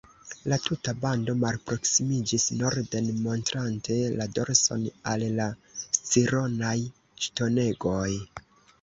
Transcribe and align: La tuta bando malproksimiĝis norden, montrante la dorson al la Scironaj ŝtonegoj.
La 0.51 0.57
tuta 0.67 0.93
bando 1.03 1.35
malproksimiĝis 1.41 2.47
norden, 2.63 3.11
montrante 3.27 3.99
la 4.17 4.29
dorson 4.41 4.89
al 5.15 5.29
la 5.39 5.49
Scironaj 6.01 6.77
ŝtonegoj. 7.29 8.07